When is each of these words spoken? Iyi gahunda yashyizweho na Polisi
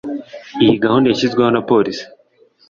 Iyi 0.63 0.75
gahunda 0.83 1.05
yashyizweho 1.07 1.49
na 1.53 1.61
Polisi 1.69 2.03